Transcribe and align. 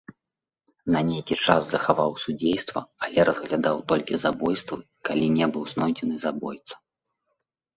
На 0.93 0.99
нейкі 1.09 1.35
час 1.45 1.61
захаваў 1.71 2.11
судзейства, 2.23 2.79
але 3.07 3.19
разглядаў 3.29 3.75
толькі 3.93 4.13
забойствы, 4.27 4.79
калі 5.11 5.25
не 5.37 5.45
быў 5.59 5.63
знойдзены 5.75 6.15
забойца. 6.25 6.73